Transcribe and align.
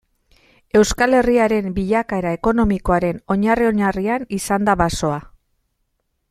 Euskal 0.79 1.17
Herriaren 1.17 1.75
bilakaera 1.75 2.31
ekonomikoaren 2.37 3.21
oinarri-oinarrian 3.35 4.27
izan 4.39 4.67
da 4.71 4.77
basoa. 4.83 5.21